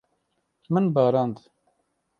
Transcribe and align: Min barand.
Min 0.73 0.85
barand. 0.95 1.37